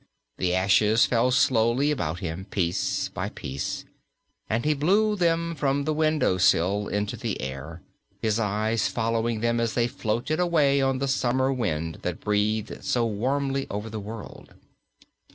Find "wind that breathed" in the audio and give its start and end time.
11.53-12.83